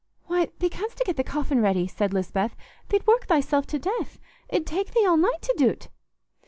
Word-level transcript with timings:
"Why, 0.25 0.47
thee 0.57 0.67
canstna 0.71 1.05
get 1.05 1.15
the 1.15 1.23
coffin 1.23 1.61
ready," 1.61 1.85
said 1.85 2.11
Lisbeth. 2.11 2.55
"Thee't 2.89 3.05
work 3.05 3.27
thyself 3.27 3.67
to 3.67 3.77
death. 3.77 4.19
It 4.49 4.61
'ud 4.61 4.65
take 4.65 4.95
thee 4.95 5.05
all 5.05 5.15
night 5.15 5.43
to 5.43 5.53
do't." 5.55 5.89